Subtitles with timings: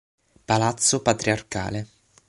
[0.45, 1.87] Palazzo Patriarcale